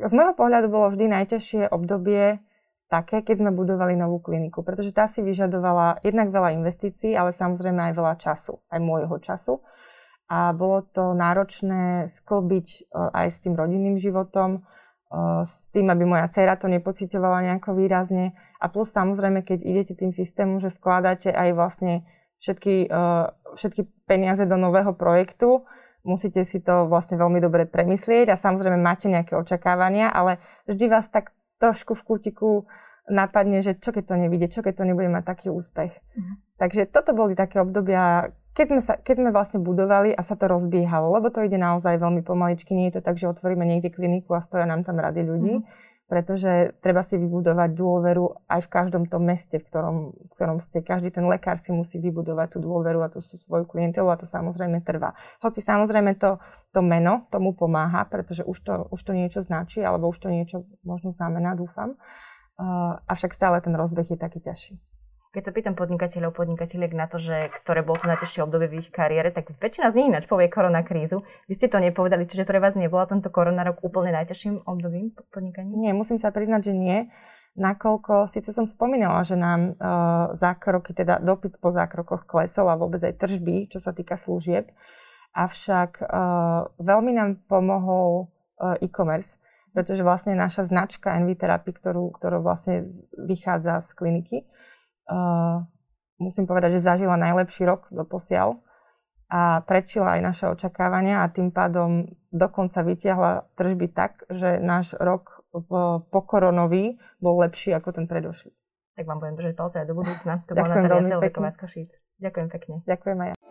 z 0.00 0.12
môjho 0.16 0.32
pohľadu 0.32 0.72
bolo 0.72 0.88
vždy 0.88 1.04
najťažšie 1.12 1.68
obdobie 1.68 2.40
také, 2.92 3.24
keď 3.24 3.44
sme 3.44 3.50
budovali 3.56 3.96
novú 3.96 4.20
kliniku, 4.20 4.60
pretože 4.60 4.92
tá 4.92 5.08
si 5.08 5.24
vyžadovala 5.24 6.04
jednak 6.04 6.28
veľa 6.28 6.56
investícií, 6.60 7.16
ale 7.16 7.32
samozrejme 7.32 7.80
aj 7.88 7.92
veľa 7.96 8.14
času, 8.20 8.60
aj 8.68 8.80
môjho 8.84 9.16
času. 9.16 9.64
A 10.28 10.52
bolo 10.52 10.84
to 10.84 11.16
náročné 11.16 12.12
sklbiť 12.20 12.68
e, 12.68 12.80
aj 12.92 13.26
s 13.32 13.38
tým 13.44 13.52
rodinným 13.56 13.96
životom, 14.00 14.60
e, 14.60 14.60
s 15.44 15.68
tým, 15.72 15.88
aby 15.92 16.04
moja 16.08 16.28
dcera 16.28 16.56
to 16.56 16.72
nepocitovala 16.72 17.44
nejako 17.48 17.76
výrazne. 17.76 18.32
A 18.60 18.68
plus 18.72 18.92
samozrejme, 18.92 19.44
keď 19.44 19.60
idete 19.60 19.92
tým 19.96 20.12
systémom, 20.12 20.60
že 20.60 20.72
vkladáte 20.72 21.32
aj 21.32 21.48
vlastne 21.52 22.08
všetky, 22.40 22.88
e, 22.88 23.08
všetky 23.56 23.88
peniaze 24.08 24.44
do 24.48 24.56
nového 24.56 24.96
projektu, 24.96 25.68
musíte 26.02 26.42
si 26.42 26.58
to 26.58 26.86
vlastne 26.90 27.18
veľmi 27.18 27.38
dobre 27.38 27.66
premyslieť 27.66 28.34
a 28.34 28.40
samozrejme 28.40 28.78
máte 28.78 29.06
nejaké 29.06 29.38
očakávania, 29.38 30.10
ale 30.10 30.42
vždy 30.66 30.84
vás 30.90 31.06
tak 31.08 31.34
trošku 31.62 31.94
v 31.94 32.02
kútiku 32.02 32.50
napadne, 33.10 33.62
že 33.62 33.78
čo 33.78 33.90
keď 33.90 34.04
to 34.10 34.14
nevidie, 34.18 34.46
čo 34.50 34.62
keď 34.62 34.82
to 34.82 34.84
nebude 34.86 35.10
mať 35.10 35.24
taký 35.26 35.48
úspech. 35.50 35.94
Mm. 36.14 36.34
Takže 36.58 36.82
toto 36.90 37.14
boli 37.14 37.34
také 37.34 37.58
obdobia, 37.58 38.30
keď 38.54 38.66
sme, 38.70 38.82
sa, 38.82 38.94
keď 38.98 39.14
sme 39.18 39.30
vlastne 39.34 39.58
budovali 39.62 40.14
a 40.14 40.22
sa 40.22 40.38
to 40.38 40.46
rozbiehalo, 40.46 41.10
lebo 41.18 41.30
to 41.30 41.42
ide 41.42 41.58
naozaj 41.58 41.98
veľmi 41.98 42.22
pomaličky, 42.22 42.74
nie 42.74 42.90
je 42.90 42.98
to 42.98 43.02
tak, 43.02 43.18
že 43.18 43.30
otvoríme 43.30 43.66
niekde 43.66 43.90
kliniku 43.90 44.38
a 44.38 44.44
stoja 44.46 44.66
nám 44.66 44.86
tam 44.86 45.02
rady 45.02 45.22
ľudí. 45.26 45.54
Mm 45.62 45.90
pretože 46.12 46.76
treba 46.84 47.00
si 47.00 47.16
vybudovať 47.16 47.72
dôveru 47.72 48.44
aj 48.44 48.68
v 48.68 48.68
každom 48.68 49.08
tom 49.08 49.24
meste, 49.24 49.56
v 49.56 49.64
ktorom, 49.64 49.96
v 50.12 50.32
ktorom 50.36 50.60
ste. 50.60 50.84
Každý 50.84 51.08
ten 51.08 51.24
lekár 51.24 51.56
si 51.64 51.72
musí 51.72 51.96
vybudovať 51.96 52.52
tú 52.52 52.58
dôveru 52.60 53.00
a 53.00 53.08
tú 53.08 53.24
svoju 53.24 53.64
klientelu 53.64 54.04
a 54.12 54.20
to 54.20 54.28
samozrejme 54.28 54.84
trvá. 54.84 55.16
Hoci 55.40 55.64
samozrejme 55.64 56.20
to, 56.20 56.36
to 56.76 56.84
meno 56.84 57.24
tomu 57.32 57.56
pomáha, 57.56 58.04
pretože 58.12 58.44
už 58.44 58.58
to, 58.60 58.72
už 58.92 59.00
to 59.00 59.16
niečo 59.16 59.40
značí, 59.40 59.80
alebo 59.80 60.12
už 60.12 60.20
to 60.20 60.28
niečo 60.28 60.68
možno 60.84 61.16
znamená, 61.16 61.56
dúfam. 61.56 61.96
Uh, 62.60 63.00
avšak 63.08 63.32
stále 63.32 63.64
ten 63.64 63.72
rozbeh 63.72 64.12
je 64.12 64.20
taký 64.20 64.44
ťažší. 64.44 64.76
Keď 65.32 65.48
sa 65.48 65.56
pýtam 65.56 65.72
podnikateľov, 65.72 66.36
podnikateľiek 66.36 66.92
na 66.92 67.08
to, 67.08 67.16
že 67.16 67.48
ktoré 67.56 67.80
bolo 67.80 67.96
to 67.96 68.04
najťažšie 68.04 68.44
obdobie 68.44 68.68
v 68.68 68.84
ich 68.84 68.92
kariére, 68.92 69.32
tak 69.32 69.48
väčšina 69.56 69.88
z 69.88 69.96
nich 69.96 70.08
ináč 70.12 70.28
povie 70.28 70.52
koronakrízu. 70.52 71.24
Vy 71.48 71.56
ste 71.56 71.72
to 71.72 71.80
nepovedali, 71.80 72.28
čiže 72.28 72.44
pre 72.44 72.60
vás 72.60 72.76
nebola 72.76 73.08
tento 73.08 73.32
koronarok 73.32 73.80
úplne 73.80 74.12
najťažším 74.12 74.68
obdobím 74.68 75.16
podnikania? 75.32 75.72
Nie, 75.72 75.96
musím 75.96 76.20
sa 76.20 76.28
priznať, 76.36 76.68
že 76.68 76.74
nie. 76.76 76.98
Nakoľko, 77.56 78.28
síce 78.28 78.52
som 78.52 78.68
spomínala, 78.68 79.24
že 79.24 79.40
nám 79.40 79.72
uh, 79.72 80.36
zákroky, 80.36 80.92
teda 80.92 81.16
dopyt 81.24 81.56
po 81.64 81.72
zákrokoch 81.72 82.28
klesol 82.28 82.68
a 82.68 82.76
vôbec 82.76 83.00
aj 83.00 83.16
tržby, 83.16 83.72
čo 83.72 83.80
sa 83.80 83.96
týka 83.96 84.20
služieb. 84.20 84.68
Avšak 85.32 86.12
uh, 86.12 86.68
veľmi 86.76 87.12
nám 87.16 87.40
pomohol 87.48 88.28
uh, 88.60 88.76
e-commerce, 88.84 89.32
pretože 89.72 90.04
vlastne 90.04 90.36
naša 90.36 90.68
značka 90.68 91.16
Envy 91.16 91.40
Therapy, 91.40 91.72
ktorú, 91.72 92.12
ktorú 92.20 92.44
vlastne 92.44 92.84
vychádza 93.16 93.80
z 93.80 93.96
kliniky, 93.96 94.38
uh, 95.08 95.64
musím 96.22 96.46
povedať, 96.46 96.78
že 96.78 96.86
zažila 96.86 97.18
najlepší 97.18 97.66
rok 97.66 97.90
do 97.90 98.06
posiaľ 98.06 98.62
a 99.32 99.64
prečila 99.64 100.18
aj 100.18 100.20
naše 100.20 100.44
očakávania 100.46 101.24
a 101.24 101.32
tým 101.32 101.48
pádom 101.48 102.12
dokonca 102.28 102.84
vytiahla 102.84 103.48
tržby 103.56 103.88
tak, 103.88 104.28
že 104.28 104.60
náš 104.60 104.92
rok 105.00 105.42
po 106.12 106.20
koronový 106.24 107.00
bol 107.20 107.40
lepší 107.40 107.76
ako 107.76 107.92
ten 107.96 108.04
predošlý. 108.08 108.52
Tak 108.92 109.08
vám 109.08 109.24
budem 109.24 109.36
držať 109.40 109.52
palce 109.56 109.76
aj 109.80 109.86
do 109.88 109.96
budúcna. 109.96 110.44
To 110.48 110.52
bola 110.52 110.68
Natália 110.68 111.16
Selveková 111.16 111.48
z 111.48 111.58
Košíc. 111.64 111.90
Ďakujem 112.20 112.48
pekne. 112.52 112.74
Ďakujem 112.84 113.18
aj 113.24 113.28
ja. 113.32 113.41